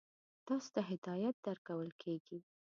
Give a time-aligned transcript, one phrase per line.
[0.45, 2.39] تاسو ته هدایت درکول کېږي.